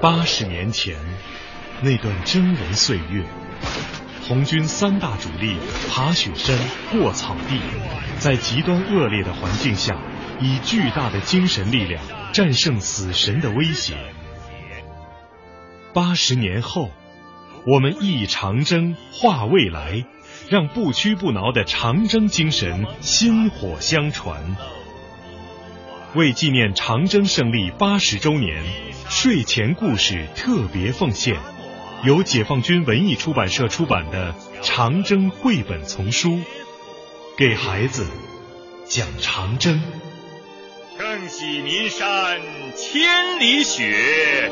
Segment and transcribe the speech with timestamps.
[0.00, 0.96] 八十年前，
[1.82, 3.24] 那段征人岁月，
[4.28, 5.56] 红军三大主力
[5.90, 6.56] 爬雪山、
[6.92, 7.58] 过草地，
[8.18, 10.00] 在极端恶劣的环境下，
[10.40, 12.00] 以巨大的精神力量
[12.32, 13.96] 战胜死神的威胁。
[15.92, 16.90] 八十年后，
[17.66, 20.04] 我们忆长征，化未来，
[20.48, 24.56] 让不屈不挠的长征精神薪火相传。
[26.14, 28.64] 为纪念长征胜利八十周年，
[29.10, 31.36] 睡前故事特别奉献，
[32.02, 36.40] 由解放军文艺出版社出版的长征绘本丛书，
[37.36, 38.06] 给孩子
[38.86, 39.82] 讲长征。
[40.98, 42.40] 更喜岷山
[42.74, 44.50] 千里雪，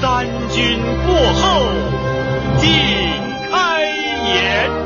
[0.00, 1.62] 三军过后
[2.58, 2.68] 尽
[3.48, 4.81] 开颜。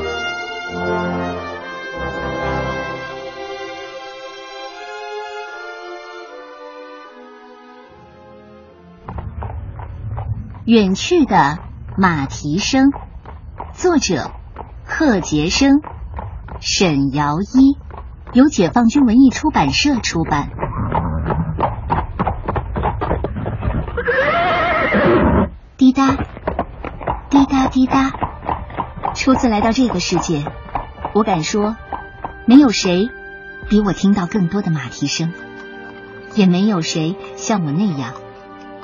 [10.66, 11.58] 远去的
[11.96, 12.90] 马蹄声，
[13.72, 14.32] 作者
[14.84, 15.80] 贺杰生、
[16.58, 17.78] 沈尧一，
[18.32, 20.50] 由解放军文艺出版社出版。
[25.76, 26.16] 滴答，
[27.30, 28.10] 滴答滴答。
[29.14, 30.46] 初次来到这个世界，
[31.14, 31.76] 我敢说，
[32.44, 33.08] 没有谁
[33.68, 35.32] 比我听到更多的马蹄声，
[36.34, 38.14] 也没有谁像我那样。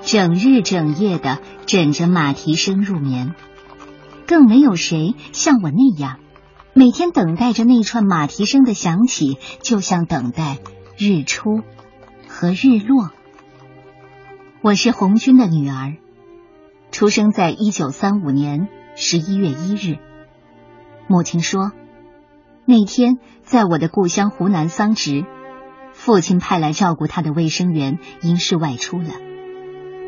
[0.05, 3.35] 整日整夜的枕着马蹄声入眠，
[4.27, 6.19] 更没有谁像我那样，
[6.75, 10.59] 每天等待着那串马蹄声的响起，就像等待
[10.99, 11.63] 日出
[12.29, 13.11] 和日落。
[14.61, 15.97] 我是红军的女儿，
[16.91, 19.99] 出生在一九三五年十一月一日。
[21.07, 21.73] 母亲说，
[22.65, 25.25] 那天在我的故乡湖南桑植，
[25.93, 29.11] 父亲派来照顾他的卫生员因事外出了。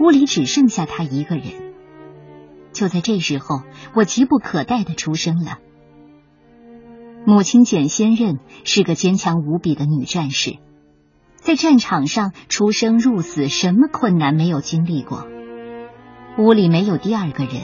[0.01, 1.47] 屋里只剩下他一个人。
[2.73, 3.63] 就在这时候，
[3.95, 5.59] 我急不可待的出生了。
[7.25, 10.59] 母亲简先任是个坚强无比的女战士，
[11.37, 15.27] 在战场上出生入死，什么困难没有经历过。
[16.37, 17.55] 屋里没有第二个人，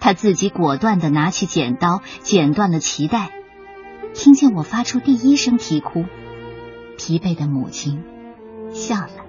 [0.00, 3.30] 她自己果断的拿起剪刀剪断了脐带。
[4.14, 6.04] 听见我发出第一声啼哭，
[6.96, 8.02] 疲惫的母亲
[8.72, 9.23] 笑了。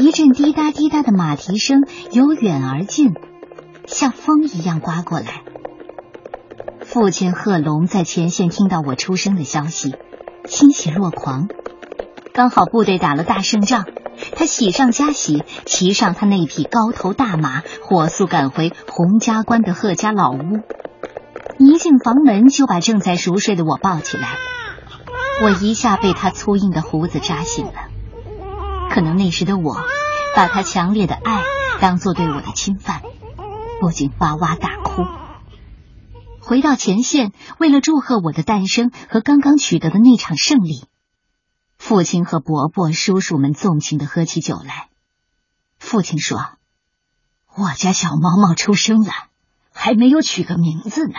[0.00, 3.12] 一阵滴答滴答的马蹄声由远而近，
[3.86, 5.42] 像风一样刮过来。
[6.80, 9.94] 父亲贺龙在前线听到我出生的消息，
[10.46, 11.48] 欣喜若狂。
[12.32, 13.84] 刚好部队打了大胜仗，
[14.34, 20.60] 他喜上加喜，骑上他那匹高头大马，火速赶回洪家关的贺家老屋。
[21.58, 24.28] 一进房门，就把正在熟睡的我抱起来，
[25.44, 27.72] 我一下被他粗硬的胡子扎醒了。
[28.90, 29.76] 可能那时的我，
[30.34, 31.44] 把他强烈的爱
[31.80, 33.02] 当做对我的侵犯，
[33.80, 35.06] 不禁哇哇大哭。
[36.40, 40.84] 回到前线，为了祝贺我的诞生和刚刚取得的那场胜利，
[41.78, 44.88] 父亲和伯伯、叔叔们纵情的喝起酒来。
[45.78, 46.38] 父亲说
[47.54, 49.12] ：“我家小毛毛出生了，
[49.72, 51.14] 还没有取个名字呢，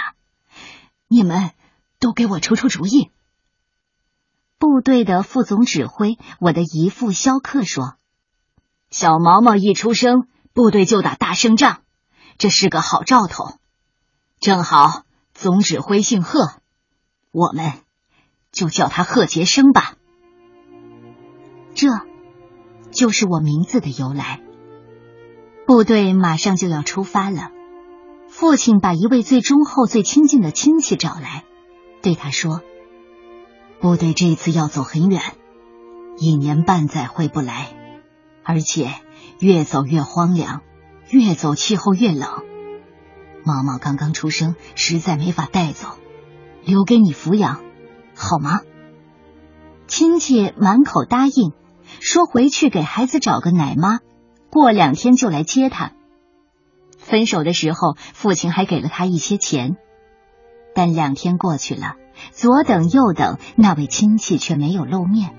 [1.08, 1.52] 你们
[2.00, 3.12] 都给我出出主意。”
[4.62, 7.96] 部队的副总指挥，我的姨父肖克说
[8.92, 11.80] ：“小毛毛一出生，部队就打大胜仗，
[12.38, 13.56] 这是个好兆头。
[14.40, 15.02] 正好
[15.34, 16.52] 总指挥姓贺，
[17.32, 17.74] 我们
[18.52, 19.96] 就叫他贺杰生吧。
[21.74, 21.88] 这
[22.92, 24.44] 就是我名字的由来。”
[25.66, 27.50] 部队马上就要出发了，
[28.30, 31.46] 父亲把一位最忠厚、最亲近的亲戚找来，
[32.04, 32.62] 对他说。
[33.82, 35.20] 部队这次要走很远，
[36.20, 37.68] 一年半载回不来，
[38.44, 38.92] 而且
[39.40, 40.62] 越走越荒凉，
[41.10, 42.30] 越走气候越冷。
[43.44, 45.88] 毛毛刚刚出生，实在没法带走，
[46.64, 47.64] 留给你抚养，
[48.16, 48.62] 好吗？
[49.88, 51.52] 亲戚满口答应，
[52.00, 53.98] 说回去给孩子找个奶妈，
[54.52, 55.94] 过两天就来接他。
[57.00, 59.76] 分手的时候，父亲还给了他一些钱，
[60.76, 61.96] 但两天过去了。
[62.32, 65.36] 左等右等，那位亲戚却没有露面。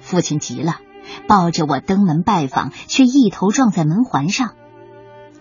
[0.00, 0.78] 父亲急了，
[1.28, 4.54] 抱着我登门拜访，却一头撞在门环上。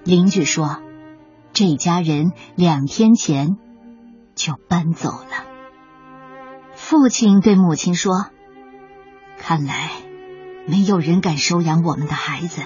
[0.03, 0.81] 邻居说，
[1.53, 3.57] 这家人两天前
[4.35, 5.45] 就搬走了。
[6.75, 8.27] 父亲对母亲说
[9.39, 9.91] ：“看来
[10.67, 12.61] 没有人敢收养我们的孩子。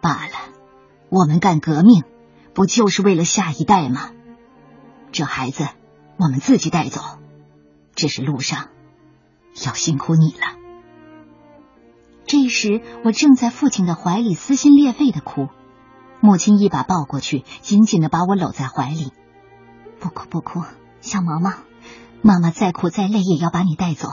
[0.00, 0.32] 罢了，
[1.08, 2.04] 我们干革命
[2.54, 4.10] 不就是为了下一代吗？
[5.12, 5.66] 这孩子。”
[6.16, 7.00] 我们自己带走，
[7.94, 8.68] 这是路上
[9.64, 10.58] 要辛苦你了。
[12.26, 15.48] 这时我正在父亲的怀里撕心裂肺的哭，
[16.20, 19.12] 母亲一把抱过去，紧紧的把我搂在怀里。
[20.00, 20.62] 不哭不哭，
[21.00, 21.52] 小毛毛，
[22.22, 24.08] 妈妈再苦再累也要把你带走，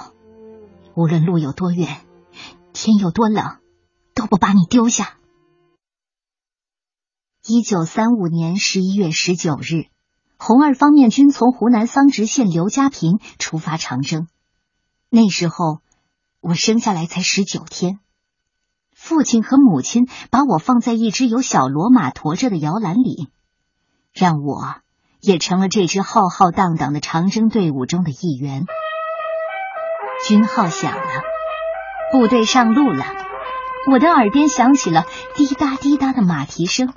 [0.96, 2.02] 无论路有多远，
[2.74, 3.58] 天有多冷，
[4.14, 5.18] 都不把你丢下。
[7.48, 9.91] 一九三五年十一月十九日，
[10.44, 14.28] 红二方面军从湖南桑植县刘家坪出发长征。
[15.08, 15.82] 那时候
[16.40, 18.00] 我生下来才十九天，
[18.96, 23.30] 父亲和母亲把我放在一只有小骡马驮着的摇篮里，
[24.16, 24.78] 让我
[25.20, 28.66] 也成了这支浩浩荡荡的长征队伍中的一员。
[30.28, 31.22] 军号响了，
[32.12, 33.06] 部队上路了，
[33.92, 35.06] 我的耳边响起了
[35.36, 36.92] 滴答滴答的马蹄声。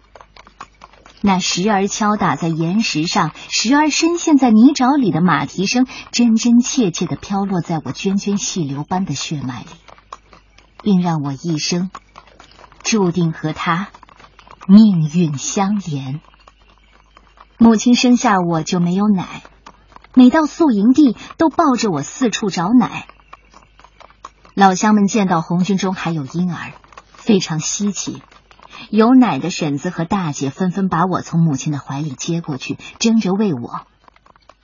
[1.26, 9.68] 那时而敲打在岩石上，时而深陷在泥沼里的马蹄声，真真切切的飘落在我涓涓细流般的血脉里，
[10.82, 11.90] 并让我一生
[12.82, 13.88] 注定和他
[14.68, 16.20] 命运相连。
[17.56, 19.42] 母亲生下我就没有奶，
[20.12, 23.06] 每到宿营地都抱着我四处找奶。
[24.52, 26.74] 老乡们见到红军中还有婴儿，
[27.14, 28.20] 非常稀奇。
[28.90, 33.82] 有奶的婶子和大姐纷纷把我从母亲的怀里接过去，争着喂我。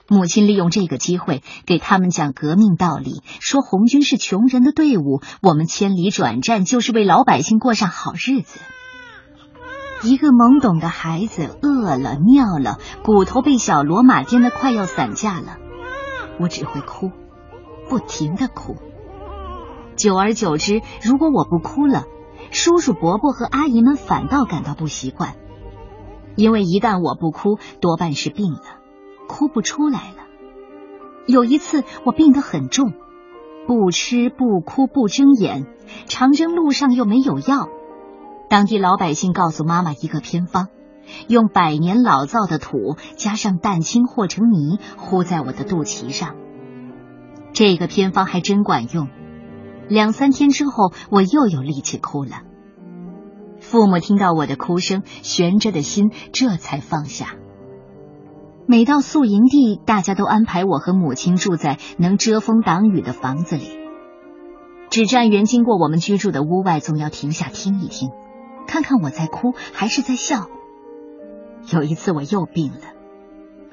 [0.07, 8.59] 母亲利用这个机会给他们讲革命道理，说红军是穷人的队伍，我们千里转战就是为老百姓过上好日子。
[10.03, 15.57] 一个懵懂的孩子饿了、尿了，骨头被小骡马颠得快要散架了，
[16.39, 17.11] 我只会哭，
[17.87, 18.75] 不停的哭。
[19.95, 22.05] 久而久之，如果我不哭了，
[22.51, 25.35] 叔叔伯伯和阿姨们反倒感到不习惯，
[26.35, 28.61] 因为一旦我不哭，多半是病了，
[29.27, 30.27] 哭不出来了。
[31.25, 32.93] 有一次我病得很重，
[33.67, 35.65] 不吃不哭不睁眼，
[36.07, 37.69] 长征路上又没有药。
[38.49, 40.67] 当地老百姓告诉妈妈一个偏方，
[41.29, 46.35] 用百年老造的土加上蛋清和成泥，糊在我的肚脐上。
[47.53, 49.07] 这个偏方还真管用。
[49.91, 52.43] 两三天之后，我又有力气哭了。
[53.59, 57.35] 父母听到我的哭声，悬着的心这才放下。
[58.65, 63.67] 每到宿营地，大家都安排我和母亲住在能遮风挡雨的房子里。
[64.89, 68.11] 指战员经过我们居住的屋外，总要停下听一听，
[68.67, 70.47] 看看我在哭还是在笑。
[71.69, 72.93] 有一次我又病了，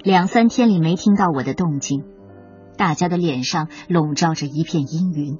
[0.02, 2.02] 两三天里没听到我的动静，
[2.76, 5.38] 大家的脸上笼罩着一片阴云。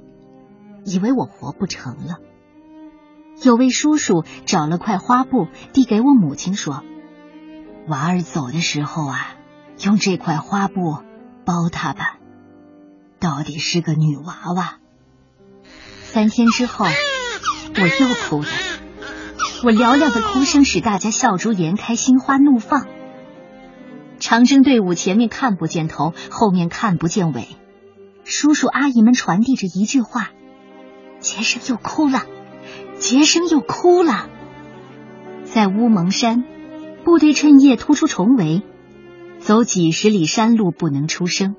[0.84, 2.18] 以为我活不成了。
[3.42, 6.82] 有位叔叔找了块花布递给我母亲说
[7.86, 9.36] ：“娃儿走的时候啊，
[9.80, 10.98] 用这块花布
[11.44, 12.18] 包他吧，
[13.20, 14.78] 到底是个女娃娃。”
[16.02, 18.48] 三天之后，我又哭了。
[19.62, 22.86] 我嘹亮的哭声使大家笑逐颜开，心花怒放。
[24.18, 27.46] 长征队伍前面看不见头，后面看不见尾。
[28.24, 30.30] 叔叔阿姨们传递着一句话。
[31.20, 32.22] 杰生又哭了，
[32.98, 34.28] 杰生又哭了。
[35.44, 36.44] 在乌蒙山，
[37.04, 38.62] 部队趁夜突出重围，
[39.38, 41.56] 走几十里山路不能出声。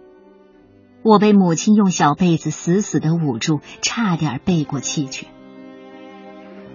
[1.02, 5.28] 我被母亲用小被子死死的捂住，差点背过气去。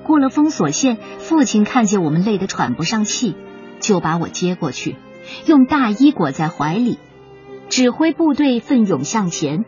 [0.02, 3.35] 过了封锁线，父亲看见我们累得喘不上气，
[3.80, 4.97] 就把我接过去，
[5.47, 6.99] 用大衣裹在怀里，
[7.68, 9.64] 指挥部队奋勇向前。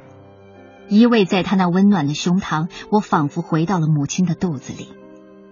[0.89, 4.89] 依偎在他那温暖的胸膛，我仿佛回到了母亲的肚子里，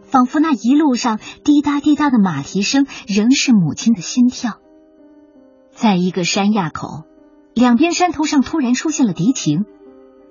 [0.02, 4.58] 仿佛那一路上滴答滴答的马蹄声仍是母亲的心跳。
[5.70, 7.04] 在一个山垭口，
[7.52, 9.64] 两边山头上突然出现了敌情，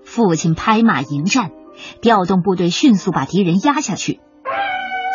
[0.05, 1.51] 父亲拍马迎战，
[2.01, 4.21] 调动部队迅速把敌人压下去。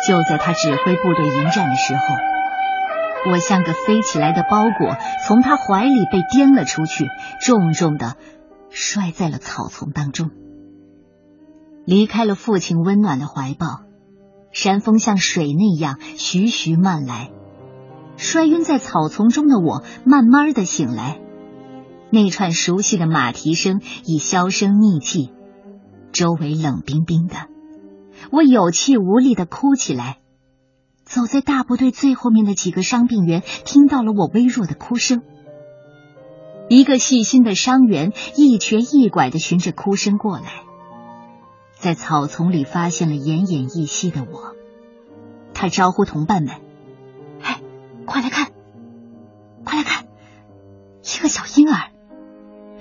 [0.07, 4.95] 就在他指挥部队迎战的时候，我像个飞起来的包裹，
[5.27, 7.07] 从他怀里被颠了出去，
[7.41, 8.15] 重重的。
[8.69, 10.31] 摔在了草丛当中，
[11.85, 13.83] 离开了父亲温暖的怀抱。
[14.51, 17.31] 山风像水那样徐徐漫来，
[18.17, 21.21] 摔晕在草丛中的我慢慢的醒来。
[22.09, 25.31] 那串熟悉的马蹄声已销声匿迹，
[26.11, 27.35] 周围冷冰冰的，
[28.31, 30.17] 我有气无力的哭起来。
[31.05, 35.21] 走在大部队最后面的几个伤病员听到了我微弱的哭声。
[36.69, 40.63] 一个细心的伤员一瘸一拐的循着哭声过来，
[41.73, 44.53] 在草丛里发现了奄奄一息的我。
[45.55, 46.53] 他招呼同伴们
[47.41, 47.59] ：“哎，
[48.05, 48.51] 快来看，
[49.65, 50.05] 快来看，
[51.03, 51.89] 一个小婴儿，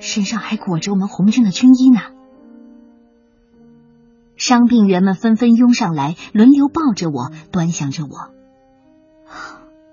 [0.01, 2.03] 身上还裹着我们红军的军衣呢。”
[4.37, 8.29] 伤病员们纷纷拥上来，轮流抱着我，端详着我。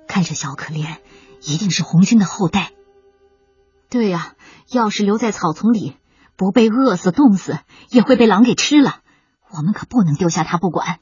[0.06, 0.98] 看着小可怜，
[1.42, 2.72] 一定是红军的后代。
[3.90, 4.36] 对呀，
[4.70, 5.96] 要是留在草丛里，
[6.36, 9.00] 不被饿死、冻死，也会被狼给吃了。
[9.50, 11.00] 我们可不能丢下他不管。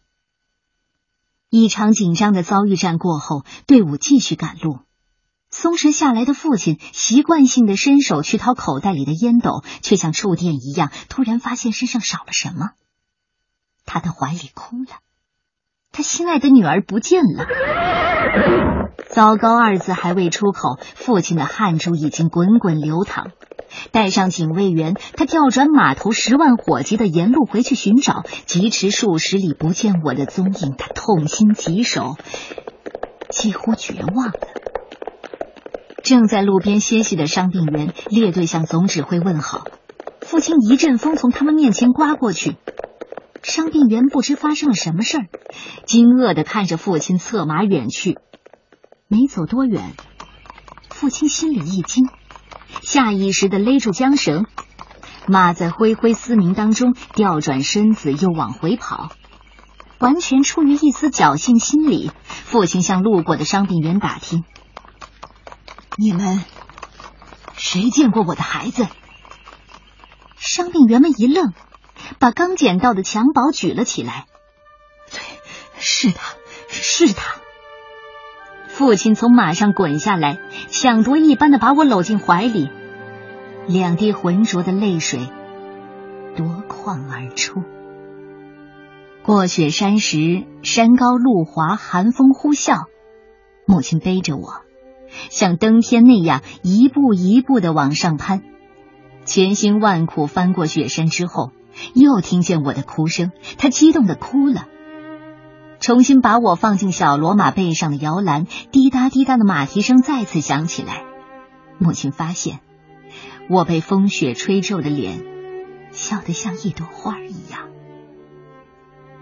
[1.49, 4.79] 一场紧张的遭遇战过后，队伍继续赶路。
[5.49, 12.71] 松弛下来的父亲习惯性的伸手去掏口袋里的烟斗，却像触电一样，突然发现身上少了什么。
[13.85, 14.91] 他的怀里空了，
[15.93, 17.45] 他心爱的女儿不见了。
[19.09, 23.27] 糟糕二字还未出口，父亲的汗珠已经滚滚流淌。
[23.91, 28.23] 带上警卫员，他调转马头，十万火急的沿路回去寻找。
[28.45, 32.15] 疾驰数十里，不见我的踪影，他痛心疾首，
[33.29, 34.33] 几乎绝望了。
[36.03, 39.63] 正在路边歇息的伤病员列队向总指挥问好。
[40.21, 42.57] 父亲一阵风从他们面前刮过去，
[43.43, 45.27] 伤病员不知发生了什么事儿，
[45.85, 48.17] 惊愕的看着父亲策马远去。
[49.07, 49.93] 没走多远，
[50.89, 52.07] 父亲心里一惊，
[52.81, 54.45] 下意识的勒住缰绳，
[55.27, 59.09] 马在灰灰嘶鸣当中调转身子，又往回跑。
[59.99, 64.43] 完全出于一丝侥幸心理，父亲向路过的伤病员打听
[65.97, 66.43] ：“你们
[67.55, 68.87] 谁见过我的孩子？”
[70.39, 71.53] 伤病员们一愣，
[72.19, 74.25] 把刚捡到的襁褓举了起来。
[75.11, 75.19] “对，
[75.79, 76.35] 是他，
[76.69, 77.35] 是他。”
[78.67, 82.69] 父亲从马上滚下来，抢夺一般的把我搂进怀里，
[83.67, 85.27] 两滴浑浊的泪水
[86.35, 87.61] 夺眶而出。
[89.21, 92.85] 过雪山时，山高路滑，寒风呼啸，
[93.65, 94.63] 母亲背着我，
[95.29, 98.41] 像登天那样一步一步的往上攀。
[99.23, 101.51] 千辛万苦翻过雪山之后，
[101.93, 104.67] 又听见我的哭声，她激动的哭了。
[105.79, 111.03] 重新把我放进小骡马背上的摇篮，滴答滴答的马蹄声再次响起来。
[111.77, 112.61] 母亲发现
[113.49, 115.25] 我被风雪吹皱的脸
[115.91, 117.67] 笑得像一朵花一样，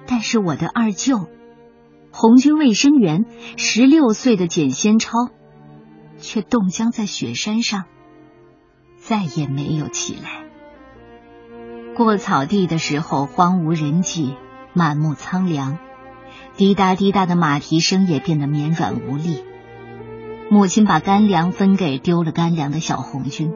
[0.05, 1.27] 但是我的二舅，
[2.11, 3.25] 红军卫生员，
[3.57, 5.11] 十六岁的简先超，
[6.19, 7.85] 却冻僵在雪山上，
[8.97, 10.45] 再也没有起来。
[11.95, 14.35] 过草地的时候，荒无人迹，
[14.73, 15.77] 满目苍凉。
[16.55, 19.43] 滴答滴答的马蹄声也变得绵软无力。
[20.49, 23.53] 母亲把干粮分给丢了干粮的小红军，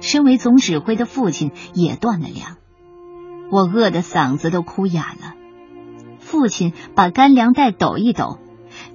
[0.00, 2.56] 身为总指挥的父亲也断了粮。
[3.50, 5.34] 我饿得嗓子都哭哑了。
[6.18, 8.38] 父亲把干粮袋抖一抖，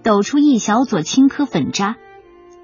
[0.04, 1.98] 抖出一小撮青稞粉渣，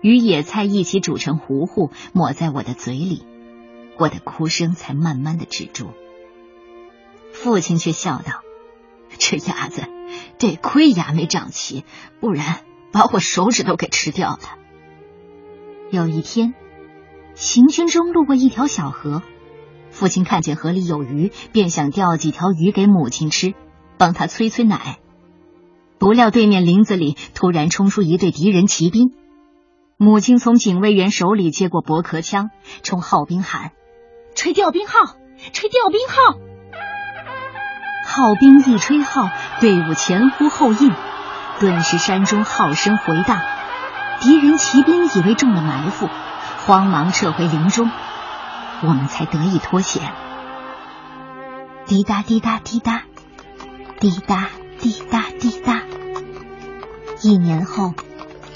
[0.02, 3.24] 与野菜一起煮成糊糊，抹在我的嘴里，
[3.98, 5.92] 我的哭声才慢慢的止住。
[7.32, 8.42] 父亲却笑道
[9.18, 9.84] ：“这鸭子。”
[10.38, 11.84] 得亏牙没长齐，
[12.20, 12.62] 不然
[12.92, 14.40] 把我手指头给吃掉了。
[15.90, 16.54] 有一天，
[17.34, 19.24] 行军中路过一条小河，
[19.90, 23.56] 父亲看见河里有鱼，便想钓几条鱼给母亲吃，
[23.98, 25.00] 帮他催催奶。
[25.98, 29.14] 不料对面林子里突然冲出一队敌人骑兵，
[29.98, 32.52] 母亲从警卫员手里接过驳壳枪，
[32.84, 33.72] 冲号兵喊
[34.36, 35.16] ：“吹调兵号，
[35.54, 36.38] 吹调兵号！”
[38.06, 39.30] 号兵一吹号，
[39.62, 40.94] 队伍前呼后应，
[41.60, 43.42] 顿时山中号声回荡。
[44.20, 46.10] 敌人骑兵以为中了埋伏，
[46.66, 47.90] 慌忙撤回林中，
[48.82, 50.14] 我们才得以脱险。
[51.86, 53.04] 滴答滴答滴答，
[54.00, 54.50] 滴答
[54.80, 55.82] 滴答滴答。
[57.22, 57.94] 一年后，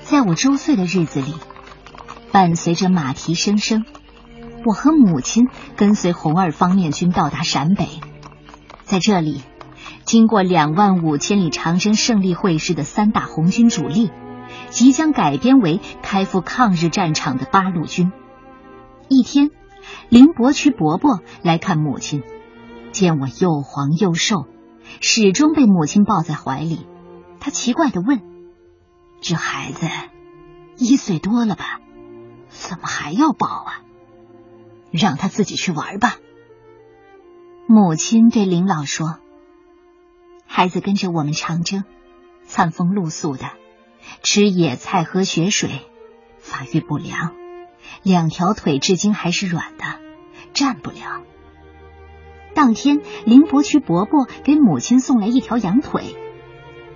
[0.03, 1.35] 在我周岁的日子里，
[2.31, 3.85] 伴随着马蹄声声，
[4.65, 7.87] 我和母亲跟随红二方面军到达陕北，
[8.83, 9.41] 在这里。
[10.03, 14.11] 经过两万五千里长征胜利会师的三大红军主力，
[14.69, 18.11] 即将改编为开赴抗日战场的八路军。
[19.07, 19.51] 一天，
[20.09, 22.23] 林伯渠伯伯来看母亲，
[22.91, 24.47] 见我又黄又瘦，
[24.99, 26.87] 始终被母亲抱在怀里。
[27.39, 28.19] 他奇怪的问
[29.21, 29.87] ：“这孩子
[30.77, 31.79] 一岁多了吧？
[32.49, 33.81] 怎么还要抱啊？
[34.91, 36.17] 让他自己去玩吧。”
[37.67, 39.19] 母亲对林老说。
[40.51, 41.83] 孩子跟着我们长征，
[42.43, 43.51] 餐风露宿的，
[44.23, 45.69] 吃野菜喝雪水，
[46.39, 47.35] 发育不良，
[48.01, 49.83] 两条腿至今还是软的，
[50.53, 51.21] 站不了。
[52.55, 56.17] 当天，林伯渠伯伯给母亲送来一条羊腿，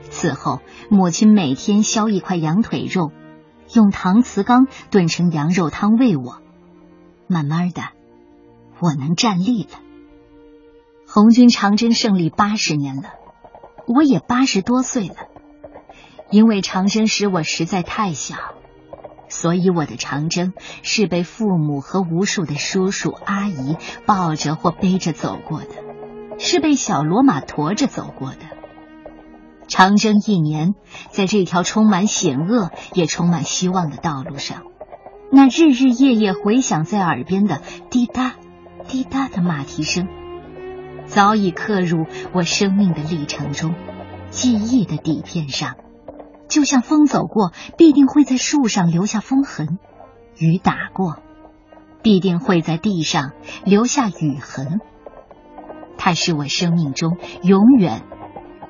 [0.10, 3.12] 此后母亲每天削一块羊腿肉，
[3.74, 6.43] 用搪瓷缸炖成羊肉汤喂我。
[7.28, 7.82] 慢慢的，
[8.80, 9.80] 我能站立了。
[11.08, 13.10] 红军长征胜利八十年了，
[13.88, 15.16] 我也八十多岁了。
[16.30, 18.36] 因为长征时我实在太小，
[19.30, 23.78] 所以我的长征是被父母和无数的叔叔阿姨
[24.08, 25.68] 抱着或背着走过的，
[26.40, 28.40] 是被小骡马驮着走过的。
[29.68, 30.74] 长征一年，
[31.12, 34.64] 在这条充满险恶也充满希望的道路上，
[35.36, 37.60] 那日日夜夜回响在耳边的
[37.90, 38.36] 滴答
[38.88, 40.08] 滴答的马蹄声。
[41.08, 43.74] 早已刻入我生命的历程中，
[44.30, 45.76] 记忆的底片上，
[46.48, 49.80] 就像风走过，必定会在树上留下风痕；
[50.38, 51.18] 雨打过，
[52.04, 53.32] 必定会在地上
[53.66, 54.82] 留下雨痕。
[55.98, 58.04] 它是我生命中永远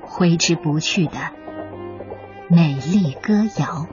[0.01, 1.17] 挥之不去的
[2.49, 3.85] 美丽歌谣。